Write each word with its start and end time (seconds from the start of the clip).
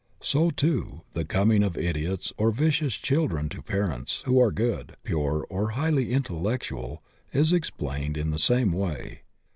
So, 0.23 0.49
too, 0.49 1.03
the 1.13 1.23
coining 1.23 1.61
of 1.61 1.77
idiots 1.77 2.33
or 2.35 2.49
vicious 2.49 2.95
children 2.95 3.49
to 3.49 3.61
parents 3.61 4.23
who 4.25 4.39
are 4.41 4.51
good, 4.51 4.95
pure, 5.03 5.45
or 5.47 5.69
highly 5.77 6.09
intellectual 6.09 7.03
is 7.31 7.53
explained 7.53 8.17
in 8.17 8.31
the 8.31 8.39
same 8.39 8.71
way. 8.71 9.21